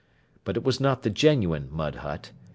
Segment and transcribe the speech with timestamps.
[0.45, 2.31] But it was not the genuine mud hut.